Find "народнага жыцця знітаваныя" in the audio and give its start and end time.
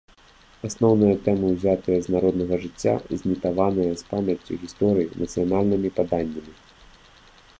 2.15-3.91